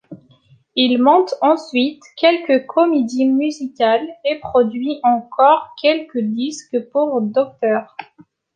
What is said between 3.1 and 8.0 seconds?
musicales, et produit encore quelques disques pour Dr.